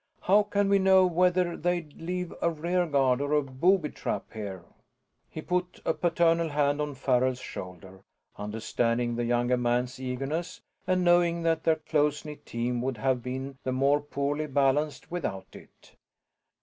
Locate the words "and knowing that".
10.87-11.65